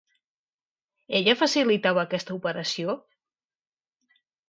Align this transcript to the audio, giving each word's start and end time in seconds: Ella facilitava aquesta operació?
Ella 1.19 1.35
facilitava 1.43 2.07
aquesta 2.07 2.37
operació? 2.41 2.99